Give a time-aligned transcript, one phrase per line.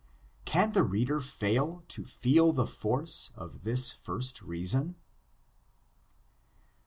[0.45, 4.95] Can the reader fail to feel the force of this first reason?
[4.95, 4.95] 2d.